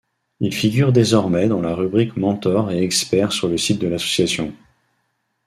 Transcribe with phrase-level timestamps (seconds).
[0.39, 4.51] Il figure désormais dans la rubrique mentors et experts sur le site de l’association.